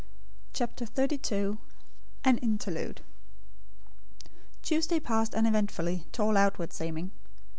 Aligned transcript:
CHAPTER 0.51 0.85
XXXII 0.87 1.59
AN 2.23 2.39
INTERLUDE 2.39 3.01
Tuesday 4.63 4.99
passed 4.99 5.35
uneventfully, 5.35 6.07
to 6.13 6.23
all 6.23 6.37
outward 6.37 6.73
seeming. 6.73 7.11